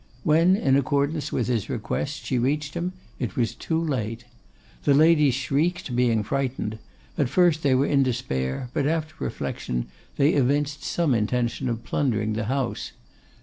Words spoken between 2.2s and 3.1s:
she reached him,